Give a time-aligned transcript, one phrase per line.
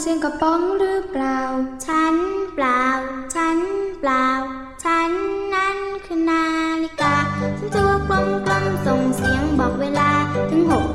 [0.00, 1.38] เสียงกระป๋องหรือเปล่า
[1.86, 2.14] ฉัน
[2.54, 2.84] เปล่า
[3.34, 3.58] ฉัน
[4.00, 4.26] เปล่า
[4.84, 5.10] ฉัน
[5.54, 6.46] นั้นคือนา
[6.82, 7.14] ฬิกา
[7.58, 10.10] ฉันตัวกลมกลมส่งเสียงบอกเวลา
[10.50, 10.86] ถึงหก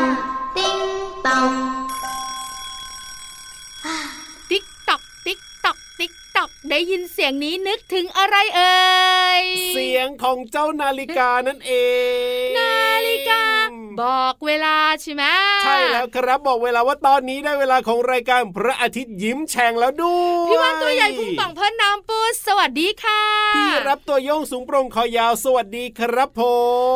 [0.00, 0.10] อง
[0.56, 0.78] ติ้ง
[1.26, 1.52] ตอง
[4.50, 8.80] ติ๊กตอกติ๊กตอกติ๊กตอกได้ยินเสียงนี้นึกถึงอะไรเอ่
[9.42, 11.72] ย เสียงของเจ้านาฬิกานั่นเอ
[12.46, 12.74] ง นา
[13.08, 13.42] ฬิกา
[14.00, 15.24] บอกเวลาใช่ไหม
[15.64, 23.22] ใช่แล้วครับบอกเวลาว่าตอนนี้ได้เวลาของรายการพระอาทิตย์ยิ้มแฉ่งแล้วด้วยพี่วันตัวใหญ่พุงป่องเพิ่นน้ำปูสวัสดีค่ะ
[23.56, 26.40] พี่ราฟตัวโยงสูงโปร่งคอยาวสวัสดีครับผ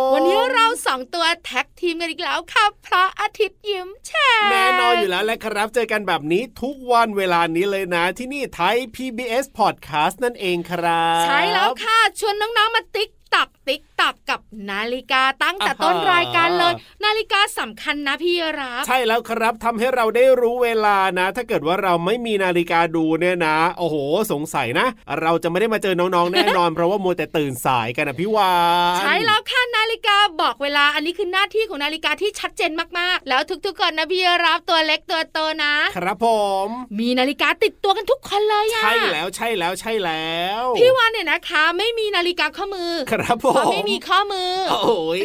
[0.08, 14.40] มวันนี้เราสองตัวแท็กทีมกันอีกแล้วค่ะพระอาทิตย์ยิ้มแฉ่งแน่นอนอยู่แล้วแหละครับ เจอกันแบบนี้ทุกวันเวลานี้เลยนะที่นี่ไทย PBS Podcast นั่นเองครับ ใช่แล้วค่ะชวนน้องๆมาติ๊ก ตักติ๊กตักกับ
[14.70, 16.72] นาฬิกาตั้งแต่ต้นรายการเลย
[17.04, 23.96] นาฬิกาสำคัญนะพี่รับใช่แล้วครับทำให้เราได้รู้เวลานะ ถ้าเกิดว่าเราไม่มีนาฬิกาดูเนี่ยนะ โอ้โห
[24.32, 24.86] สงสัยนะ
[25.20, 28.52] เราจะไม่ได้มาเจอน้องๆแน่นอน เพราะว่ามัวแต่ตื่นสายกันนะพี่วา
[28.96, 36.28] นใช่แล้วค่ะนาฬิกาบอกเวลาอันนี้คือหน้าที่ของนาฬิกาที่ชัดเจนมากๆ แล้วทุกๆคนนะพี่รับตัวเล็กตัวโตนะ ครับผ
[36.66, 36.68] ม
[37.00, 42.92] มีนาฬิกาติดตัวกันทุกคนเลยอะใช่แล้วใช่แล้วใช่แล้ว พี่วานเนี่ยนะคะ ไม่มีนาฬิกาข้อมือ
[43.24, 45.20] ครับผเพราะมไม่มีข้อมือ โอ้ย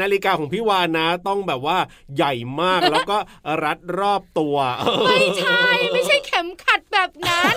[0.00, 1.78] นาฬิกาของพี่วานนะ ต้องแบบว่า
[2.16, 3.18] ใหญ่มากแล้วก็
[3.64, 4.56] รัดรอบตัว
[5.06, 7.54] ไม่ใช่ไม่ใช่เข็มขัดแบบนั้น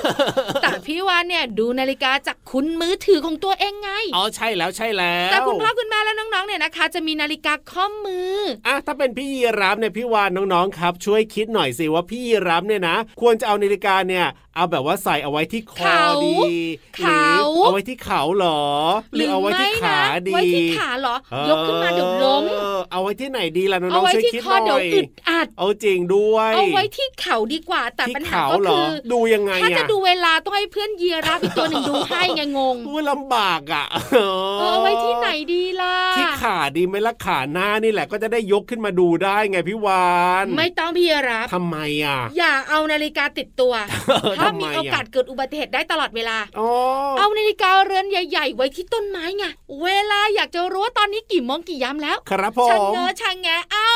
[0.61, 8.33] แต่พี่วานเนี่ยดูนาฬิกาจากคุณมือถือของตัวเองไง อ๋อใช่แล้วใช่แล้ว แต่คุณพ่อคุณแม่และน้องๆเนี่ยนะคะ จะมีนาฬิกาข้อมือ
[8.67, 14.25] อะถ้าเป็นพี่ยีรับเนี่ยพี่วานน้องๆครับ ช่วยคิดหน่อยสิว่าพี่ยีรับเนี่ยนะ ควรจะเอานาฬิกาเนี่ย
[14.57, 16.65] เอาแบบว่าใส่เอาไว้ที่คอเขาดีหรือ
[16.97, 17.31] เขา
[17.63, 18.61] เอาไว้ที่เขาเหรอ
[19.15, 19.97] หรือเอาไว้ที่ขา
[20.27, 21.15] ดีไว้ที่ขาเหรอ
[21.49, 34.19] ยกขึ้นมาเดี๋ยวล้ม เออเอาไว้ที่ไหนดีล่ะน้องเอาๆไว้ช่วยที่คิดคอหเดี๋น่ยวอยอึดอัดเอาจริงด้วย เอาไว้ที่เข่าดีกว่า แต่ที่ปัญหาเขาก็เหรคืออดูยังไงถ้าจะอะดูเวลาต้องให้เพื่อนยีราฟอีกตัวหนึ่งดูให้ไงงงพูดลำบากอะเอ
[34.55, 40.11] อเอาไว้ที่ไหนดีล่ะที่ขาดีไหมล่ะขาหน้านี่แหละก็จะได้ยกขึ้นมาดูได้ไงพี่วา
[40.43, 43.73] น ไม่ต้องพี่รับทำไมอะ อย่าเอานาฬิกาติดตัว
[44.39, 46.69] ถ้าทำไมมีอะโอกาสเกิดอุบัติเหตุได้ตลอดเวลาอ๋อ
[47.17, 49.45] เอานาฬิกาเรือนใหญ่ ๆ ไว้ที่ต้นไม้ไง
[49.83, 53.91] เวลาอยากจะรู้ว่าตอนนี้กี่โมงกี่ยามแล้ว ครับผช่างมเงอช่างแงเอ้า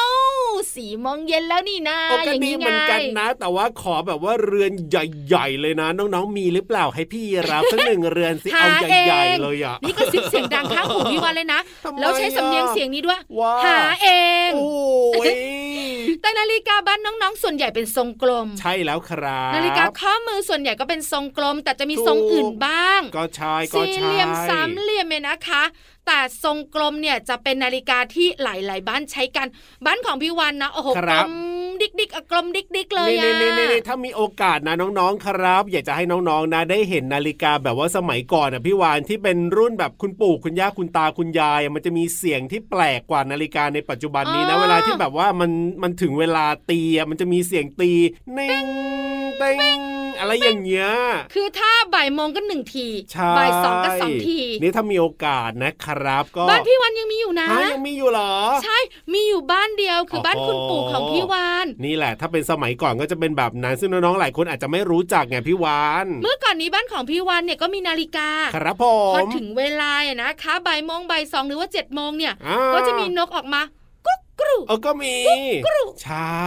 [0.75, 14.07] สี่โมงเย็นแล้วนี่นาโอ้อก็ย่างดีนี้เหไงมือนกันนะ แต่ว่าขอแบบว่าเรือนใหญ่ๆเลยนะ น้องๆมีหรือเปล่าให้พี่รับสักหนึ่งเรือนสิหาเอาใหญ่เองๆเลยอะนี่ก็ซิบเสียงดังข้างหูพี่วันเลยนะทำไมแล้วใช้สำเนียงอะเสียงนี้ด้วยว่าหาเอ
[14.47, 15.34] งโอ้ย
[16.22, 25.64] แต่นาฬิกาบ้านน้องๆ ส่วนใหญ่เป็นทรงกลม ใช่แล้วครับ นาฬิกาข้อมือส่วนใหญ่ก็เป็นทรงกลม แต่จะมีทรงอื่นบ้าง ก็ใช่ก็สี่ใช่เหลี่ยมสามเหลี่ยมเนี่ยนะคะ
[26.08, 29.47] แต่ทรงกลมเนี่ยจะเป็นนาฬิกาที่หลาย ๆ บ้านใช้กัน
[29.85, 31.34] บ้านของพี่วันนะโอ้โหคกรัลบม
[31.82, 45.52] ดิกดิกๆอะกลมดิกดิกๆเลยนี่อะนี่นี่นี่ถ้ามีโอกาสนะน้องๆครับ อยากจะให้น้องๆนะได้เห็นนาฬิกาแบบว่าสมัยก่อนอะพี่วานที่เป็นรุ่นแบบคุณปู่คุณย่าคุณตาคุณยายอะมันจะมีเสียงที่แปลกกว่านาฬิกาในปัจจุบันนี้นะเวลาที่แบบว่ามัน
[45.84, 47.91] มันถึงเวลาตีอะมันจะมีเสียงตี
[48.34, 48.66] เน่ง
[49.21, 49.78] เต็ง
[50.19, 50.89] อะไรอย่างเงี้ย
[51.33, 58.33] คือถ้าบ่ายโมงก็หนึ่งทีใช่บ่ายสองก็สองที นี่ถ้ามีโอกาสนะครับ ก็บ้านพี่วันยังมีอยู่นะฮะยังมีอยู่เหรอ
[58.63, 58.78] ใช่
[59.13, 68.84] มีอยู่บ้านเดียวคือบ้านคุณปู่ของพี่วานนี่แหละ ถ้าเป็นสมัยก่อนก็จะเป็นแบบนั้นซึ่งน้องๆหลายคนอาจจะไม่รู้จักไงพี่วานเมื่อก่อนนี้บ้านของพี่วานเนี่ยก็มีนาฬิกา ครับผ
[69.16, 73.80] พอมถึงเวลาอะนะคะบ่ายโมงบ่ายสองหรือว่าเจ็ดโมงเนี่ยอ่าก็จะมีนกออกมากุ๊กกรู
[74.67, 75.16] เออก็มี
[75.66, 76.41] กรูใช่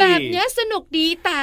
[0.00, 1.42] แบบเนี้ยสนุกดีแต่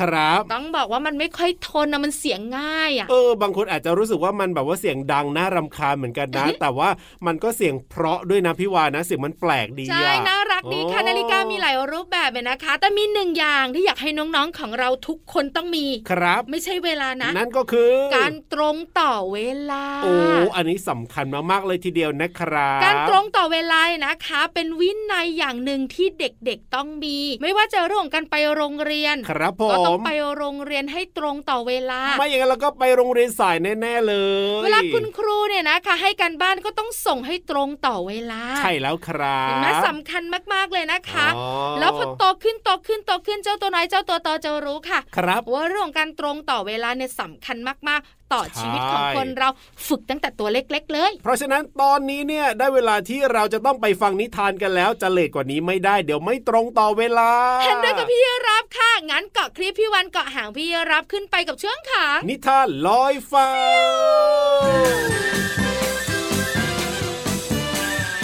[0.00, 6.88] ครับ ต้องบอกว่ามันไม่ค่อยทนนะมันเสียงง่ายอะเออบางคนอาจจะรู้สึกว่ามันแบบว่าเสียงดังน่ารำคาญเหมือนกันนะ แต่ว่า
[7.26, 19.38] มันก็เสียงเพราะด้วยนะพี่วานนะเสียงมันแปลกดีใช่อะน่ารักดีค่ะโอ้นาฬิกามีหลายรูปแบบเลยนะคะ แต่มีหนึ่งอย่างที่อยากให้น้องๆของเราทุกคนต้องมีครับ ไม่ใช่เวลานะ นั่นก็คือ การตรงต่อเว
[19.70, 20.14] ลาโอ้
[20.56, 34.14] อันนี้สำคัญมากๆเลยทีเดียวนะครับ การตรงต่อเวลานะคะ เป็นวินัยอย่างหนึ่งที่เด็กๆต้องมี ไม่ว่าจะเรื่องของการไปโรงเรียนครับผก็ต้องมไปโรงเรียนให้ตรงต่อเวลา ไม่อย่างนั้นเราก็ไปโรงเรียนสายแน่ๆเล
[34.58, 40.22] ย เวลาคุณครูเนี่ยนะคะ ให้การบ้านก็ต้องส่งให้ตรงต่อเวลา ใช่แล้วครับเห็นไหมสำคัญ
[40.54, 41.46] มากๆเลยนะคะอ๋อ
[41.80, 47.56] แล้วพอโตขึ้นโตขึ้นโตขึ้นเจ้าตัวน้อยเจ้าตัวโตจะรู้ค่ะ ครับว่าเรื่องของการตรงต่อเวลาเนี่ยสำคัญ
[47.88, 49.48] มากๆ ต่อใช่ชีวิตของคนเรา
[49.88, 57.30] ฝึกตั้งแต่ตัวเล็ก ๆ เลย เพราะฉะนั้นตอนนี้เนี่ยได้เวลาที่เราจะต้องไปฟังนิทานกันแล้ว จะเลทกว่านี้ไม่ได้เดี๋ยวไม่ตรงต่อเวลา
[57.62, 63.48] เห็นด้วยกับพี่รับค่ะ งั้นเกาะคลิปพี่วันเกาะหางพี่รับขึ้นไปกับเชื่องขานิทานลอยฟ้า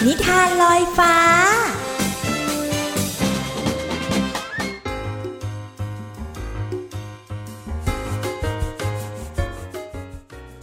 [0.07, 1.15] นิทานลอยฟ้า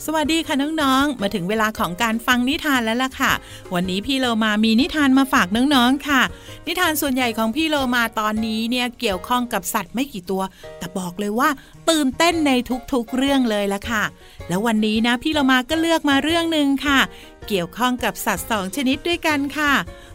[0.06, 3.32] สวัสดีค่ะน้องๆ มาถึงเวลาของการฟังนิทานแล้วล่ะค่ะ
[3.74, 6.22] วันนี้พี่โลมามีนิทานมาฝากน้องๆค่ะ
[6.68, 10.44] นิทานส่วนใหญ่ของพี่โลมาตอนนี้เนี่ยเกี่ยวข้องกับสัตว์ไม่กี่ตัว
[10.78, 11.50] แต่บอกเลยว่า
[11.90, 12.52] ตื่นเต้นใน
[12.94, 14.04] ทุกๆเรื่องเลยล่ะค่ะ
[14.48, 17.00] แล้ววันนี้นะพี่โลมาก็เลือกมาเรื่องหนึ่งค่ะ
[17.48, 19.74] เกี่ยวข้องกับสัตว์สองชนิดด้วยกันค่ะ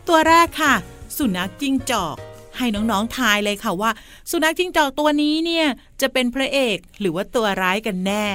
[0.08, 0.74] ตัวแรกค่ะ
[1.16, 2.16] สุนัขจิ้งจอก
[2.56, 3.90] ให้น้องๆ ทายเลยค่ะว่า
[4.30, 5.66] สุนัขจิ้งจอกตัวนี้เนี่ย
[6.00, 8.26] จะเป็นพระเอกหรือว่าตัวร้ายกันแน่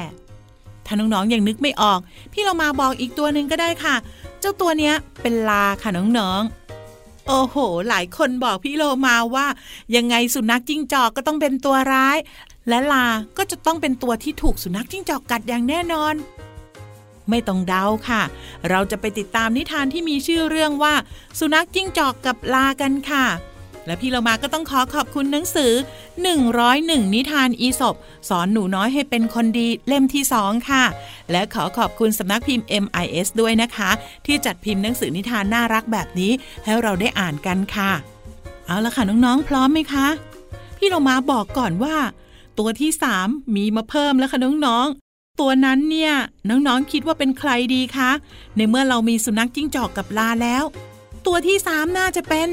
[0.91, 1.99] ถ้าน้องๆยังนึกไม่ออก
[2.33, 3.95] พี่เรามาบอกอีกตัวหนึ่งก็ได้ค่ะ
[4.39, 7.55] เจ้าตัวเนี้ยเป็นลาค่ะน้องๆ โอ้โห
[7.89, 9.47] หลายคนบอกพี่โลมาว่า
[9.95, 12.17] ยังไงสุนัขจิ้งจอกก็ต้องเป็นตัวร้าย
[12.69, 13.05] และลา
[13.37, 16.15] ก็จะต้องเป็นตัวที่ถูกสุนัขจิ้งจอกกัดอย่างแน่นอน
[17.29, 18.21] ไม่ต้องเดาค่ะ
[18.69, 20.93] เราจะไปติดตามนิทานที่มีชื่อเรื่องว่า
[21.39, 23.25] สุนัขจิ้งจอกกับลากันค่ะ
[23.85, 25.71] และพี่เรามาก็ต้องขอขอบคุณหนังสือ
[26.43, 27.95] 101 นิทานอีสบ
[28.29, 30.83] สอนหนูน้อยให้เป็นคนดีเล่มที่2ค่ะ
[31.31, 33.89] และขอขอบคุณสำนักพิมพ์ MIS ด้วยนะคะ
[34.25, 36.31] ที่จัดพิมพ์หนังสือนิทานน่ารักแบบนี้
[36.63, 37.91] ให้เราได้อ่านกันค่ะ
[38.65, 40.07] เอาละค่ะน้องๆ พร้อมไหมคะ
[40.77, 41.95] พี่เรามาบอกก่อนว่า
[42.59, 42.91] ตัวที่
[43.21, 46.13] 3มีมาเพิ่มแล้วค่ะน้องๆตัวนั้นเนี่ย
[46.49, 48.11] น้องๆคิดว่าเป็นใครดีคะ
[48.55, 50.63] ในเมื่อเรามีสุนัขจิ้งจอกกับลาแล้ว
[51.25, 52.49] ตัวที่3น่าจะเป็น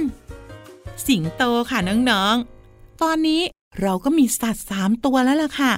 [1.06, 3.42] สิงโตค่ะน้องๆ ตอนนี้
[3.80, 5.72] เราก็มีสัตว์สามตัวแล้วล่ะค่ะ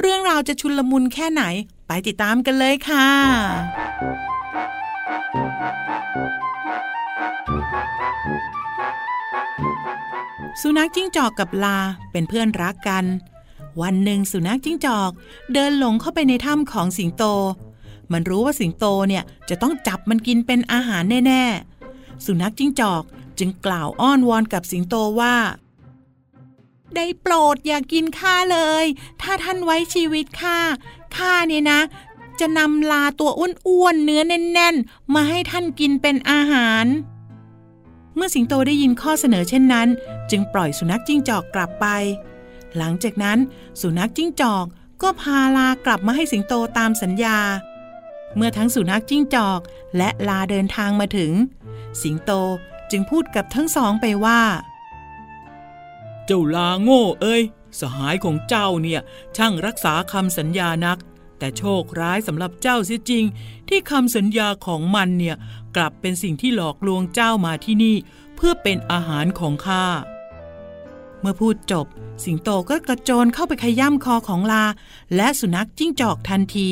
[0.00, 1.42] เรื่องราวจะชุลมุนแค่ไหน
[1.86, 3.08] ไปติดตามกันเลยค่ะ
[10.62, 11.78] สุนัขจิ้งจอกกับลา
[12.12, 13.04] เป็นเพื่อนรักกัน
[13.82, 15.10] วันหนึ่งสุนัขจิ้งจอก
[15.52, 17.24] เดินหลงเข้าไปในถ้ำของสิงโต
[18.12, 21.73] มันรู้ว่าสิงโตเนี่ยจะต้องจับมันกินเป็นอาหารแน่ๆ
[22.24, 23.02] สุนัขจิ้งจอก
[23.38, 25.36] จึงกล่าวอ้อนวอนกับสิงโตว่า
[26.96, 28.84] ได้โปรดอย่ากกินข้าเลย
[29.22, 30.58] ถ้าท่านไว้ชีวิตข้า
[31.16, 31.80] ข้าเนี่ยนะ
[32.40, 33.30] จะนำลาตัว
[33.68, 36.86] อ้วนๆเนื้อแน่น ๆ มาให้ท่านกินเป็นอาหาร
[38.14, 39.88] เมื่อสิงโตได้ยินข้อเสนอเช่นนั้น
[40.30, 41.86] จึงปล่อยสุนัขจิ้งจอกกลับไป
[42.76, 43.38] หลังจากนั้น
[43.80, 44.64] สุนัขจิ้งจอก
[45.02, 47.38] ก็พาลากลับมาให้สิงโตตามสัญญา
[48.36, 49.60] เมื่อทั้งสุนัขจิ้งจอก
[49.96, 51.32] และลาเดินทางมาถึง
[52.02, 52.30] สิงโต
[52.90, 54.40] จึงพูดกับทั้งสองไปว่า
[56.26, 57.42] เจ้าลาโง่เอ้ย
[57.80, 59.00] สหายของเจ้าเนี่ย
[59.36, 60.98] ช่างรักษาคำสัญญานัก
[61.38, 63.24] แต่โชคร้ายสำหรับเจ้าเสียจริง
[63.68, 65.36] ที่คำสัญญาของมันเนี่ย
[65.76, 67.96] กลับเป็นสิ่งที่หลอกลวงเจ้ามาที่นี่
[68.36, 69.84] เพื่อเป็นอาหารของข้า
[71.20, 71.86] เมื่อพูดจบ
[72.24, 74.64] สิงโตก็กระโจนเข้าไปขย้ำคอของลา
[75.16, 76.70] และสุนัขจิ้งจอกทันที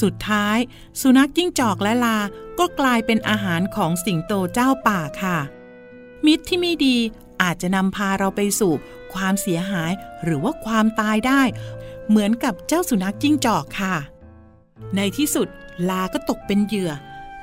[0.00, 0.58] สุดท้าย
[1.00, 2.18] สุนัขจิ้งจอกและลา
[2.58, 5.38] ก็กลายเป็นอาหารของสิงโตเจ้าป่าค่ะ
[6.26, 6.96] มิตรที่ไม่ดี
[7.42, 8.72] อาจจะนำพาเราไปสู่
[9.14, 9.92] ความเสียหาย
[10.24, 11.42] หรือว่าความตายได้
[12.08, 13.94] เหมือนกับเจ้าสุนัขจิ้งจอกค่ะ
[14.96, 15.48] ในที่สุด
[15.88, 16.92] ลาก็ตกเป็นเหยื่อ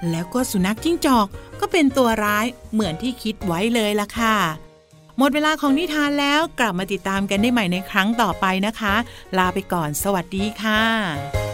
[0.10, 1.28] แล้วก็สุนัขจิ้งจอก
[1.60, 4.38] ก็เป็นตัวร้ายเหมือนที่คิดไว้เลยล่ะค่ะ
[5.18, 8.96] หมดเวลาของนิทานแล้วกลับมาติดตามกันได้ใหม่ในครั้งต่อไปนะคะ
[9.38, 11.51] ลาไปก่อนสวัสดีค่ะ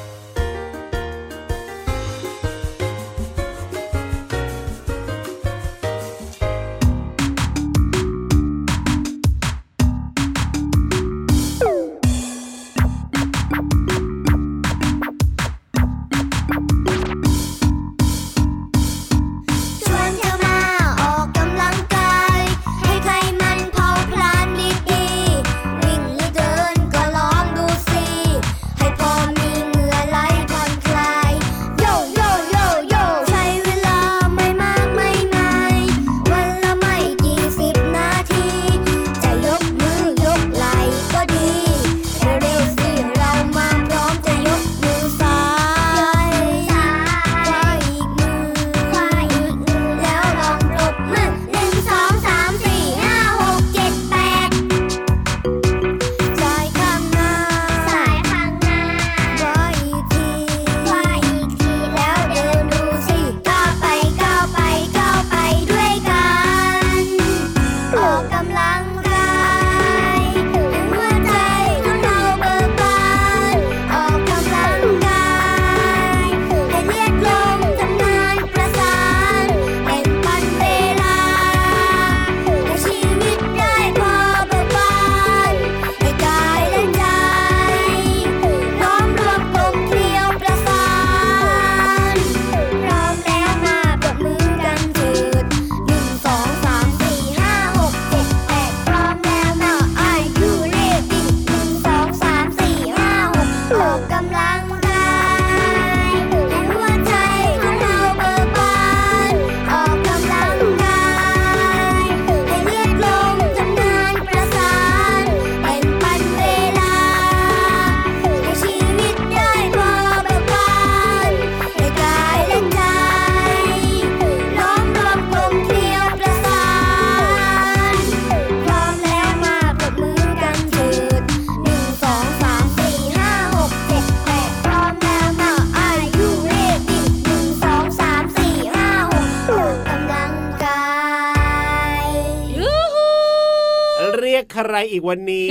[144.51, 145.48] ใครอีกวันนี้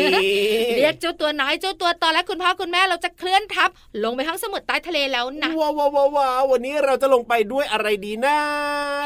[0.77, 3.71] เรียกเจ้าตัวน้อยเจ้าตัวต่อและคุณพ่อคุณแม่เราจะเคลื่อนทับ
[4.05, 8.37] ลงไปทั้งสมุทรใต้ทะเลแล้วนะว้าวว้าวว้าวว้าววันนี้เราจะลงไปด้วยอะไรดีนะ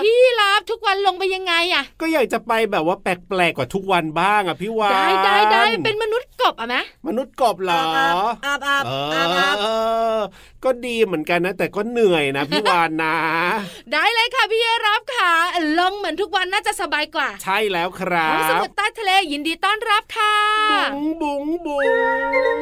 [0.05, 7.83] พี่รับทุกวันลงไปยังไงอะก็อยากจะไปแบบว่าแปลกๆกว่าทุกวันบ้างอะพี่วานได้ได้ได้เป็นมนุษย์กบอะไหมมนุษย์กบเหรอ
[8.47, 13.15] อาบอาบเออาบอาบอก็ดีเหมือนกันนะ แต่ก็เหนื่อยนะพี่วานนะ
[13.93, 15.33] ได้เลยค่ะพี่รับค่ะ
[15.79, 20.37] ลงเหมือนทุกวันน่าจะสบายกว่า ใช่แล้วครัห้องสบมุทรใต้ทะเลยินดีต้อนรับค่ะ
[20.95, 21.81] บุ๋งบุ๋งบุ๋
[22.57, 22.61] ง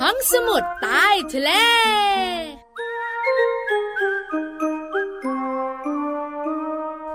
[0.00, 1.50] ห้องสมุดใต้ทะเล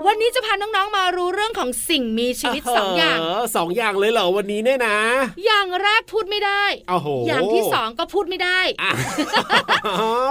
[0.06, 4.98] วันนี้จะพาน้องๆมารู้เรื่องของสิ่งมีชีวิตสองอย่างเสองอย่างเลยเหรอวันนี้เนี่ยนะ
[5.46, 8.92] อย่างแรกพูดไม่ได้โอ้โหอย่างที่สองก็พูดไม่ได้อะ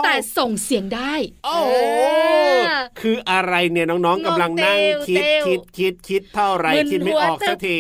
[0.04, 1.14] แต่ส่งเสียงได้
[1.46, 1.76] โอ้โหเอ
[2.60, 2.68] อ
[3.02, 7.80] คืออะไรเนี่ยน้องๆกำลังนั่งงงคิดเตวคิดคิดคิดเท่าไหรมึนคิดไม่หัวออกตึสักกที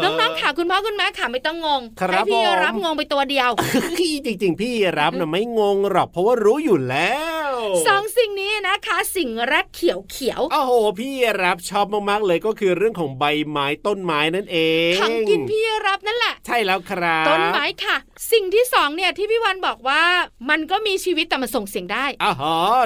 [0.00, 3.50] เน้องๆค่ะคุณพ่อคุณแม่ค่ะไม่ต้องงงครับให้พี่ผมรับงงไปตัวเดียว
[3.98, 7.41] พี่จริงๆ พี่รับนะไม่งงหรอกเพราะว่ารู้อยู่แล้ว
[7.86, 14.58] สองสิ่งนี้นะคะ สิ่งแรกเขียวเขียวโอ้โหพี่รับชอบมากๆเลยก็คือเรื่องของใบไม้ต้นไม้นั่นเอ
[14.90, 17.96] งๆของกินพี่รับนั่นแหละ ใช่แล้วครับ ต้นไม้ค่ะ
[18.30, 20.02] สิ่งที่สองเนี่ยที่พี่วันบอกว่า
[20.50, 22.32] มันก็มีชีวิตแต่มันส่งเสียงได้อ๋อ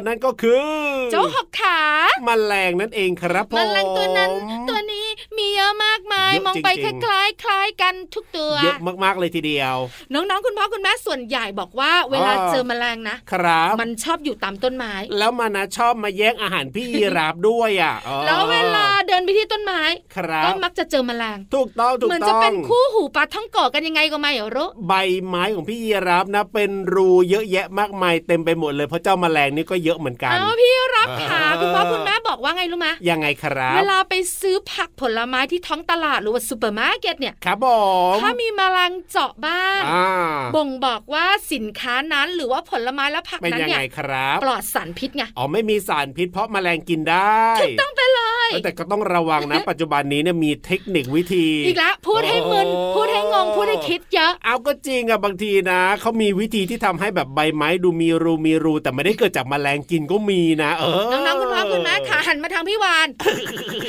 [0.07, 0.67] นั่นก็คือ
[1.11, 1.81] เจ้าหกขา
[2.25, 4.31] แมลงนั่นเองครับผมแมลงตัวนั้น
[4.69, 5.07] ตัวนี้
[5.39, 9.77] มีเยอะมากมายเยอะมองไปจคริงๆล้ายๆคล้ายกันทุกตัวเยอะมากๆเลยทีเดียว
[10.13, 19.81] น้องๆคุณพ่อคุณแม่ส่วนใหญ่บอกว่า เวลาอ๋อเจอแมลงนะครับมันชอบอยู่ตามต้นไม้ แล้วมันนะชอบมาแย่งอาหารพี่ยีราฟด้วยอะอ๋อแล้วเวลาเดินไปที่ต้นไม้
[20.17, 24.95] ครับก็มักจะเจอแมลงถูกต้องถูกเหมือนจะต้องเป็นคู่หูปาท่องโก๋กันยังไงก็ไม่รู้ใบ
[25.29, 37.67] ไม้ของพี่ยีราฟนะ เป็นรูเยอะแยะมากมายเต็มไปหมดเลยเพราะเจ้าแมลงนี่ก็เยอะเหมือนกันเอาพี่ราฟขาเออคุณพ่อคุณแม่บอกว่าไงรู้ไหมยังไงครับ เวลาไปซื้อผักผลไม้ที่ท้องตลาดหรือว่าซูเปอร์มาร์เก็ตเนี่ยครับผ
[38.15, 40.09] มถ้ามีแมลงเจาะบ้างอ่า
[40.57, 47.41] บ่งบอกว่าสินค้านั้นหรือว่าผลไม้และผักเป็นนั้นยังเนี่ยไงครับปลอดสารพิษไงอ๋อไม่มีสารพิษ เพราะแมลงกินได้
[47.81, 63.09] ต้องไปเลยเออแต่ก็ต้องระวังนะปัจจุบันนี้เนี่ยมีเทคนิควิธีอีกแล้วพูดให้มึนโอ้พูดให้งงพูดให้คิดเยอะเอาก็จริงอะบางทีนะเขามีวิธีที่ทำให้แบบใบไม้ดูมีรูมีรู แต่ไม่ได้เกิดจากแมลงกินก็มีนะเออน้องๆคุณพ่อคุณแม่ขาหันมาทางพี่วาน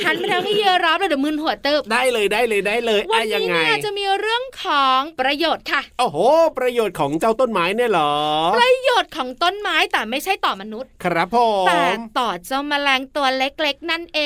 [0.06, 6.18] หันมาทางพี่เยรับแล้วเดี๋ยวมึนหัวเติบได้เลเลยได้เลยได้เลยวัอะนยังนี้ไงเนี่ยจะมีเรื่องของประโยชน์ค่ะโอ้โห
[6.58, 8.12] ประโยชน์ของเจ้าต้นไม้เนี่ยเหรอ
[8.56, 11.36] ประโยชน์ของต้นไม้แต่ไม่ใช่ต่อมนุษย์ ครับผ
[11.68, 14.20] แต่มต่อเจ้าแมลงตัวเล็กๆ นั่นเอ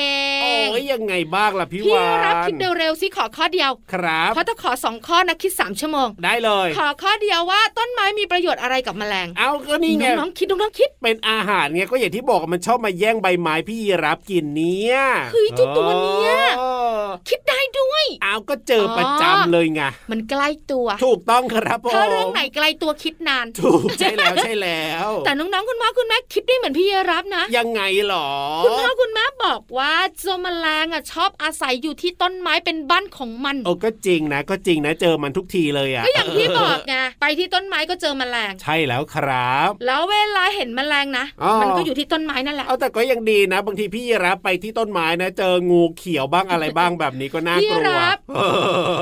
[0.63, 14.97] งโอ้ยยังไงบ้างล่ะพี่พี่วานรับคิดเร็วๆสิขอข้อเดียวครับเพราะถ้าขอสองข้อนะคิดสามชั่วโมงได้เลย ขอข้อเดียวว่าต้นไม้มีประโยชน์อะไรกับแมลง เอาก็นี่ไงน้องๆคิดน้องๆคิดเป็นอาหารไงก็อย่างที่บอกมันชอบมาแย่งใบไม้พี่ยีรับกินเนี่ย
[15.33, 19.81] คือเจ้าตัวเนี้ยเออคิดได้ด้วยเอาก็เจอประจำเลยไง
[20.11, 28.27] มันใกล้ตัว ถูกต้องครับผมถ้าเรื่องไหนไกลตัวคิดนานถูกใช่แล้วใช่แล้ว แต่น้องๆคุณพ่อคุณแม่คิดได้เหมือนพี่ยีรับนะ ยังไงหรอ
[28.65, 48.17] คุณพ่อคุณแม่บอกว่าเจ้าแมลงอะชอบอาศัยอยู่ที่ต้นไม้เป็นบ้านของมันโอ้ก็จริงนะ ก็จริงนะเจอมันทุกทีเลยอะก็อย่างที่บอกไงไปที่ต้นไม้ก็เจอแมลง ใช่แล้วครับ แล้วเวลาเห็นแมลงนะอ๋อมันก็อยู่ที่ต้นไม้นั่นแหละเอาแต่ก็ยังดีนะ บางทีพี่ยีรับไปที่ต้นไม้นะ เจองูเขียวบ้างอะไรบ้างแบบนี้ก็น่ากลัวพี่รับ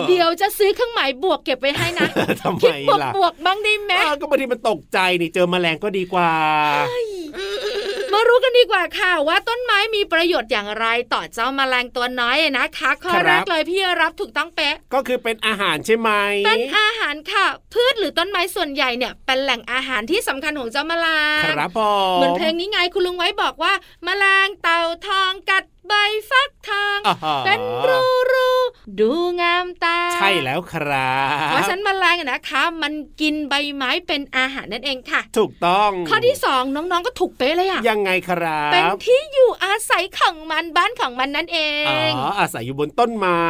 [0.09, 2.07] เดี๋ยวจะซื้อเครื่องหมายบวกเก็บไว้ให้นะ
[2.41, 6.31] ทำไมคิดบวกล่ะบวกบ้างได้ไหมก็บางทีมันตกใจนี่เจอแมลงก็ดีกว่า
[8.13, 16.09] มารู้กันดีกว่าค่ะว่าต้นไม้มีประโยชน์อย่างไรต่อเจ้าแมลงตัวน้อยนะคะข้อรับแรกเลยพี่รับถูกต้องเป๊ะ ก็คือเป็นอาหารใช่ไหม
[16.45, 21.07] เป็นอาหารค่ะ พืชหรือต้นไม้ส่วนใหญ่เนี่ยเป็นแหล่งอาหารที่สำคัญของเจ้าแมล
[21.39, 21.79] งครับผ
[22.15, 23.73] มเหมือนเพลงนี้ไงคุณลุงไว้บอกว่า
[24.03, 25.95] แมลงเต่าทองกัด ใบ
[26.31, 28.51] ฟักทองอ่าฮะเป็นรูรู
[28.99, 41.57] ดูงามตา ใช่แล้วครับเพราะฉะนันแมลงอะนะคะ มันกินใบไม้เป็นอาหารนั่นเองค่ะ ถูกต้อง ข้อที่สองน้องๆก็ถูกเป๊ะเลยอะยังไงครับเป็นที่อยู่อาศัยของมันบ้านของมันนั่นเอ
[41.89, 41.95] อ๋
[42.25, 43.43] องอาศัยอยู่บนต้นไม้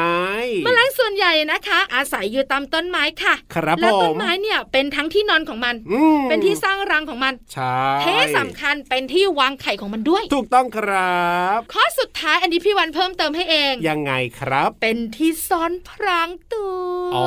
[0.64, 11.22] แมลงส่วนใหญ่นะคะ อาศัยอยู่ตามต้นไม้ค่ะครับและผต้นมไม้เนี่ยเป็นทั้งที่นอนของมันอืมเป็นที่สร้างรังของมันใช่เท่สำคัญเป็นที่วางไข่ของมันด้วย ถูกต้องครั
[11.58, 17.26] บ ข้อสุดท้ายอันนี้พี่วันเพิ่มเติมให้เอง ยังไงครับ เป็นที่ซ่อนพรางตัวอ๋อ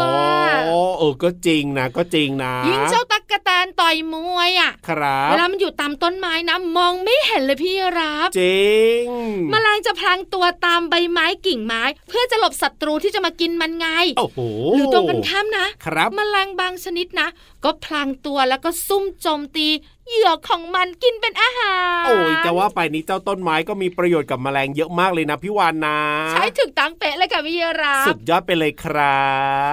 [0.99, 9.05] เออก็จริงนะก็จริงนะ ยิงเจ้าตักกะแตนต่อยมวยอะครับเวลามันอยู่ตามต้นไม้นะมองไม่เห็นเลยพี่รับจริง
[9.51, 13.87] แมลงจะพรางตัวตามใบไม้กิ่งไม้ เพื่อจะหลบศัตรูที่จะมากินมันไง
[14.19, 14.39] โอ้โห
[14.77, 17.29] หรือตรงกันข้ามนะครับแมลงบางชนิดนะ
[17.65, 19.69] ก็พลางตัวแล้วก็ซุ่มโจมตี
[20.09, 25.99] เหยื่อของมันกินเป็นอาหาร โอ้ยจะว่าไปนี้เจ้าต้นไม้ก็มีประโยชน์กับแมลงเยอะมากเลยนะพี่วานนะ
[26.31, 29.29] ใช้ถึกตังเป๊ะเลยค่ะพี่รับสุดยอดไปเลยครั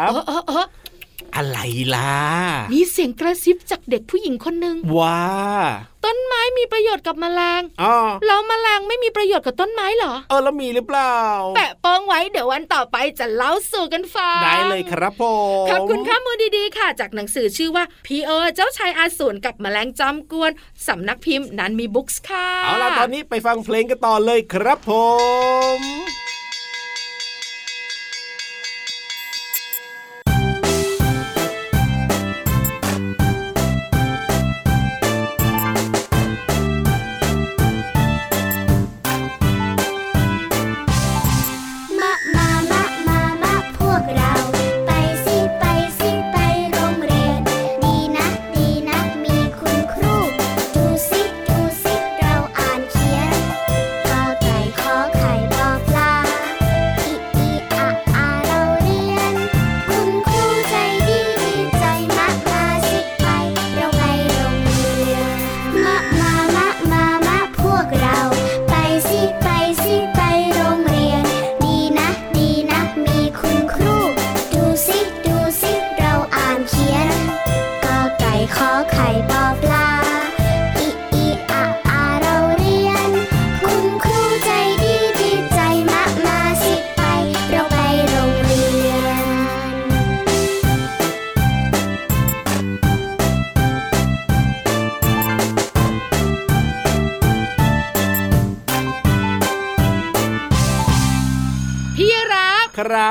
[0.07, 0.65] บเออเออเออ
[1.35, 1.57] อะไร
[1.95, 2.13] ล่ะ
[2.73, 5.21] มีเสียงกระซิบจากเด็กผู้หญิงคนหนึ่งว้า
[6.05, 11.17] ต้นไม้มีประโยชน์กับแมลงอ๋อแล้วแมลงไม่มีประโยชน์กับต้นไม้เหรอ เออแล้วมีหรือเปล่า
[11.55, 15.23] แปะโป้งไว้เดี๋ยววันต่อไปจะเล่าสู่กันฟัง ได้เลยครับผ
[15.63, 20.51] ม ขอบคุณข้อมูลดีๆค่ะ จากหนังสือชื่อว่าพีเอเจ้าชายอาสูรกับแมลงจอมกวน
[20.87, 24.91] สำนักพิมพ์นันมีบุ๊กส์ค่ะ เอาล่ะตอนนี้ไปฟังเพลงกันต่อเลยครับผ
[25.77, 25.79] ม
[26.29, 26.30] ม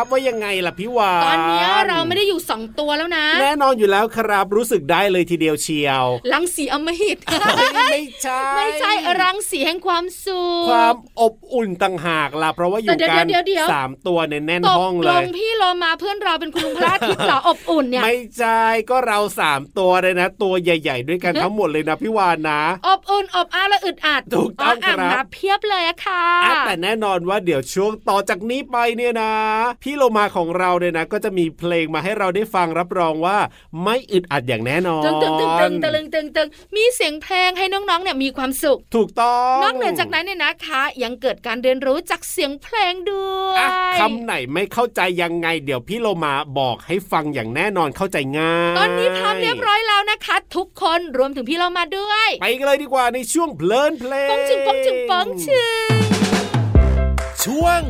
[0.01, 7.19] ครับว่ายังไงล่ะพี่วานตอนเนี้ยเราไม่ได้อยู่สองตัวแล้วนะ แน่นอนอยู่แล้วครับรู้สึกได้เลยทีเดียวเชียว รังสีอำมหิต
[7.91, 29.33] ไม่ใช่ไม่ใช่รังสีแห่งความสุขความอบอุ่นต่างหากล่ะเพราะว่าอยู่เดี๋ยวกันเดี๋ยวเดี๋ยวสามตัวในแน่นตกห้องลเลยงพี่โลมาเพื่อนเราเป็นคุณลุงพระอาทิตย์เหรออบอุ่นเนี่ยไม่ใช่ก็เราสามตัวเลยนะ ตัวใหญ่ ๆ ด้วยกันทั้งหมดเลยนะพี่วานนะอบอุ่นอบอ้าวและอึดอัดถูกต้องอ่านครับมาเพียบเลยอะค่ะอะแต่แน่นอนว่าเดี๋ยวช่วงต่อจากนี้ไปเนี่ยนะ
[29.83, 33.39] พี่ี่โลมาของเราเนี่ยนะ ก็จะมีเพลงมาให้เราได้ฟังรับรองว่า
[33.85, 43.67] ไม่อึดอัดอย่างแน่นอนตึงตึงตึงตึงตึงตึงตึงมีเสียงเพลงให้น้องๆเนี่ยมีความสุข ถูกต้องนอกเหนือจากนั้นเนี่ยนะคะ ยังเกิดการเรียนรู้จากเสียงเพลงด้วย
[44.01, 55.91] คำไหนไม่เข้าใจยังไง เดี๋ยวพี่โลมาบอกให้ฟังอย่างแน่นอนเข้าใจง่ายตอนนี้พร้อมเรียบร้อยแล้วนะคะ ทุกคนรวมถึงพี่เรามาด้วย ไปกันเลยดีกว่าในช่วงเพลินเพลงปองชึงปองชึงปองชึง
[57.45, 57.83] ช่วง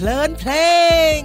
[0.00, 0.52] เพลินเพล
[1.18, 1.20] ง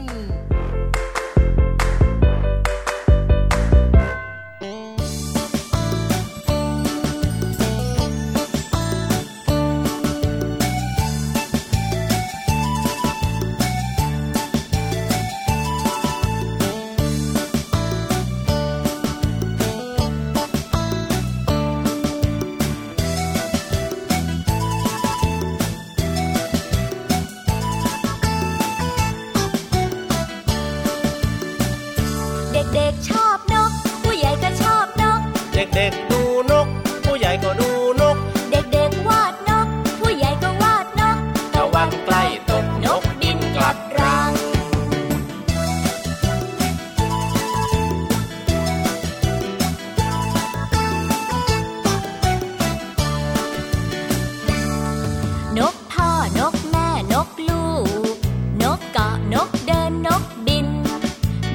[55.60, 57.66] นกพ่อนกแม่นกลู
[58.14, 58.16] ก
[58.62, 60.68] นกเกาะนกเดินนกบิน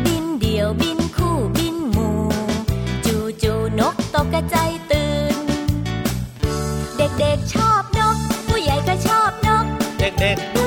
[0.05, 2.19] บินเดี่ยวบินคู่บินหมู่
[3.07, 5.37] จูจูนกตกกระใจายตื่น
[6.97, 9.67] เด็กๆชอบนก ผู้ใหญ่ก็ชอบนก
[9.99, 10.58] เด็กๆ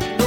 [0.00, 0.21] เ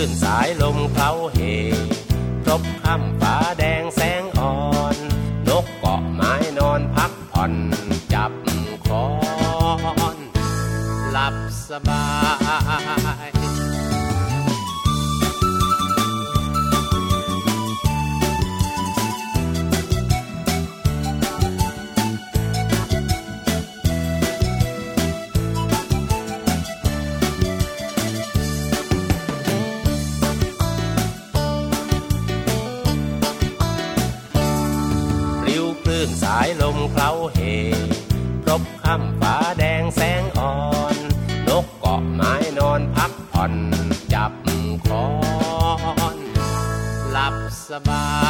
[0.00, 1.38] ลื่นสายลมเคล้าเห
[2.44, 3.34] พรบค่ำฟ้า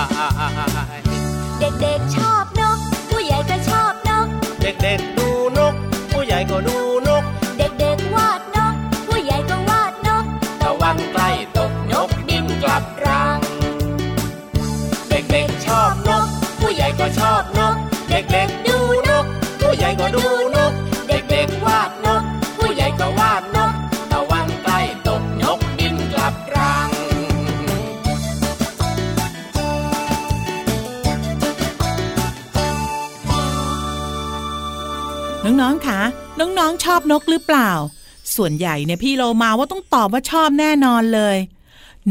[0.02, 0.06] า
[0.98, 1.00] ย
[1.60, 2.78] เด็กๆชอบนก
[3.10, 4.26] ผู้ใหญ่ก็ชอบนก
[4.62, 5.74] เด็กๆดูนก
[6.12, 6.79] ผู้ใหญ่ก็ดู
[36.40, 37.70] น้องๆชอบนกหรือเปล่า
[38.34, 41.36] ส่วนใหญ่เนี่ยพี่โลมาว่าต้องตอบว่าชอบแน่นอนเลย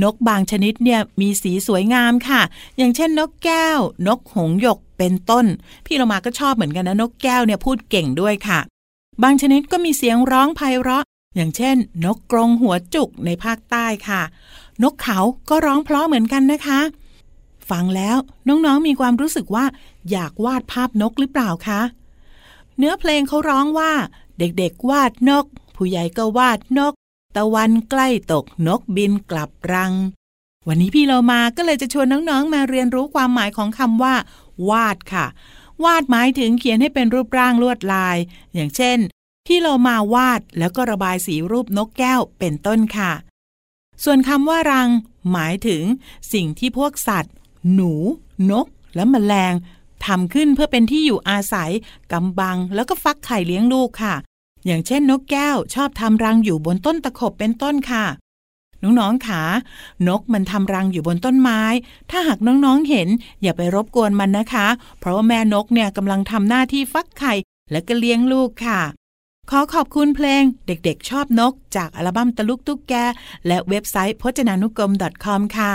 [0.04, 2.42] นกบางชนิดเนี่ยมีสีสวยงามค่ะ
[2.78, 5.46] อย่างเช่น นกแก้ว นกหงหยกเป็นต้น
[5.86, 8.60] พี่โลมาก็ชอบเหมือนกันนะนกแก้วเนี่ยพูดเก่งด้วยค่ะ
[9.24, 11.04] บางชนิดก็มีเสียงร้องไพเราะ
[11.36, 14.22] อย่างเช่น นกกรงหัวจุกในภาคใต้ค่ะ
[14.84, 16.80] นกเขาก็ร้องเพราะเหมือนกันนะคะ
[17.70, 19.66] ฟังแล้วน้องๆมีความรู้สึกว่า
[20.12, 21.82] อยากวาดภาพนกหรือเปล่าคะ
[22.80, 23.94] เนื้อเพลงเขาร้องว่า
[24.40, 26.94] เด็กๆวาดนก ผู้ใหญ่ก็วาดนก
[27.36, 29.94] ตะวันใกล้ตกนกบินกลับรัง
[30.68, 34.16] วันนี้พี่เรามาก็เลยจะชวนน้องๆมาเรียนรู้ความหมายของคำว่า
[34.70, 35.26] วาดค่ะ
[35.84, 38.18] วาดหมายถึงเขียนให้เป็นรูปร่างลวดลาย
[38.54, 38.98] อย่างเช่น
[39.46, 43.12] พี่เรามาวาดแล้วก็ระบายสีรูปนกแก้วเป็นต้นค่ะ
[44.04, 44.90] ส่วนคำว่ารัง
[45.32, 45.84] หมายถึง
[46.34, 47.34] สิ่งที่พวกสัตว์
[47.74, 47.94] หนู
[48.52, 49.54] นก และแมลง
[50.06, 51.72] ทำขึ้นเพื่อเป็นที่อยู่อาศัย
[52.12, 54.16] กำบังแล้วก็ฟักไข่เลี้ยงลูกค่ะ
[54.66, 58.06] อย่างเช่นนกแก้วชอบทำรังอยู่บนต้นตะขบเป็นต้นค่ะ
[58.84, 59.42] น้องๆขา
[60.08, 61.62] นกมันทำรังอยู่บนต้นไม้
[62.10, 63.08] ถ้าหากน้องๆเห็น
[63.42, 64.68] อย่าไปรบกวนมันนะคะ
[65.00, 67.34] เพราะว่าแม่นกเนี่ยกำลังทำหน้าที่ฟักไข่
[67.72, 68.82] และก็เลี้ยงลูกค่ะ
[69.50, 72.94] ขอขอบคุณเพลงเด็กๆ ชอบนก จากอัลบั้มตะลุกตุ๊กแก
[73.48, 74.92] และเว็บไซต์พจนานุกรม
[75.24, 75.74] .com ค่ะ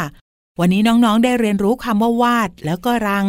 [0.61, 3.25] วันนี้น้องๆได้เรียนรู้คำว่าวาดแล้วก็รัง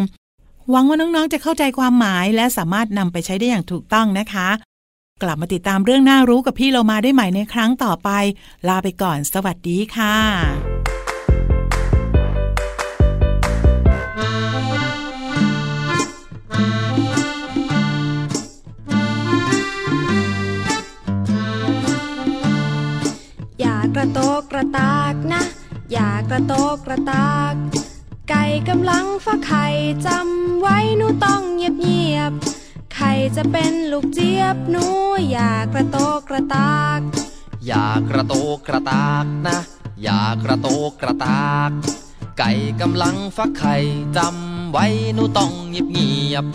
[0.71, 4.49] หวังว่าน้องๆจะเข้าใจความหมายและสามารถนำไปใช้ได้อย่างถูกต้องนะคะ
[5.23, 8.09] กลับมาติดตามเรื่องน่ารู้กับพี่เรามาได้ใหม่ในครั้งต่อไป
[8.67, 10.17] ลาไปก่อน สวัสดีค่ะ
[23.59, 25.41] อย่ากระโตกกระตากนะ
[25.91, 27.53] อย่ากระโตกกระตาก
[28.29, 29.65] ไก่กำลังฟักไข่
[30.05, 32.31] จำไว้หนูต้องเงียบเงียบ
[32.95, 34.85] ไข่จะเป็นลูกเจี๊ยบหนู
[35.29, 36.99] อย่ากระโตกกระตาก
[37.65, 39.59] อย่ากระโตกกระตากนะ
[40.03, 41.71] อย่ากระโตกกระตาก
[42.37, 43.75] ไก่กำลังฟักไข่
[44.17, 46.45] จำไว้หนูต้องเงียบเงียบ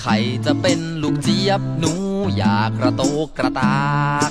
[0.00, 1.92] ไข่จะเป็นลูกเจี๊ยบหนู
[2.36, 3.78] อย่ากระโตกกระตา
[4.28, 4.30] ก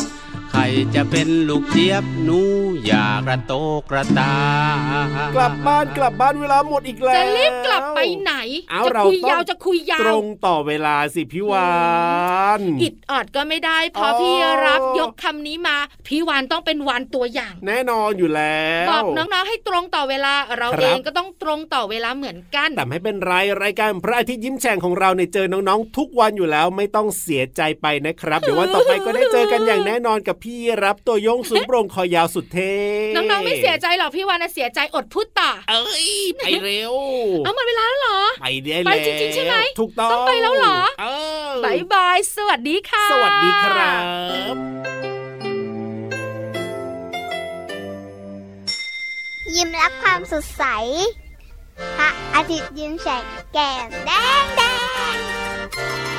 [0.61, 2.39] ไข่จะเป็นลูกเจี๊ยบหนู
[2.85, 4.35] อย่ากระโตกกระตา
[5.05, 8.33] กกลับบ้านกลับบ้านเวลาหมดอีกแล้วจะรีบกลับไปไหน
[8.71, 11.71] เอาจะเราคุยต้องยาวจะคุยยาตรวงต่อเวลาสิพี่วา
[12.59, 14.33] นอิดออดก็ไม่ได้เพราะอ๋อพี่
[14.67, 30.50] รับยกคำนี้มาพี่วานต้องเป็นวานตัวอย่าง แน่นอนอยู่แล้วบอกน้องๆให้ตรงต่อเวลาเราครับเองก็ต้องตรงต่อเวลาเหมือนกันแต่ไม่เป็นไรรายการพระอาทิตย์ยิ้มแฉ่งของเราเนี่ยเจอน้องๆ ทุกวันอยู่แล้วไม่ต้องเสียใจไปนะครับ เดี๋ยววันต่อไปก็ได้เจอกันอย่างแน่นอนกับพี่
[30.83, 32.73] รับตัวโยงสูงโปร่งคอยาวสุดเท่
[33.15, 36.93] น้องๆไม่เสียใจหรอกพี่วานนะเสียใจอดพูดต่อ เอ้ยไปเร็ว
[37.45, 41.05] เอาหมดเวลาแล้วเหรอ ไปได้ไปแล้วจริงๆใช่ไหมถูกต้องต้องไปแล้วเหรอเอ
[41.49, 43.93] อบายบายสวัสดีค่ะ สวัสดีครั
[44.53, 44.55] บ
[49.55, 50.63] ยิ้มรับความสดใส
[51.97, 54.11] พระอาทิตย์ยิ้มแฉกแก้มแด
[54.43, 54.61] งแด
[55.15, 56.10] ง